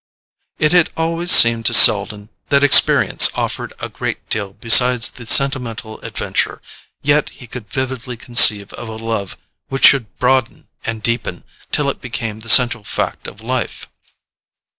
It 0.57 0.71
had 0.71 0.89
always 0.97 1.29
seemed 1.29 1.67
to 1.67 1.75
Selden 1.75 2.29
that 2.49 2.63
experience 2.63 3.29
offered 3.35 3.71
a 3.79 3.87
great 3.87 4.27
deal 4.31 4.53
besides 4.53 5.07
the 5.11 5.27
sentimental 5.27 5.99
adventure, 5.99 6.59
yet 7.03 7.29
he 7.29 7.45
could 7.45 7.69
vividly 7.69 8.17
conceive 8.17 8.73
of 8.73 8.87
a 8.89 8.95
love 8.95 9.37
which 9.67 9.85
should 9.85 10.17
broaden 10.17 10.67
and 10.85 11.03
deepen 11.03 11.43
till 11.71 11.87
it 11.87 12.01
became 12.01 12.39
the 12.39 12.49
central 12.49 12.83
fact 12.83 13.27
of 13.27 13.41
life. 13.41 13.85